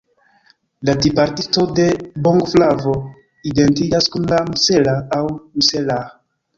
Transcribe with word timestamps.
La 0.87 0.95
tipa 1.05 1.25
artisto 1.29 1.65
de 1.81 1.85
bongoflavo 2.29 2.97
identiĝas 3.53 4.11
kun 4.17 4.29
la 4.35 4.43
"msela" 4.53 5.01
aŭ 5.21 5.25
"mselah". 5.47 6.15